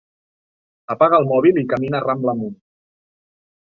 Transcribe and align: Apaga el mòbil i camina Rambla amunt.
Apaga 0.95 1.19
el 1.23 1.29
mòbil 1.33 1.61
i 1.63 1.65
camina 1.75 2.03
Rambla 2.07 2.35
amunt. 2.37 2.57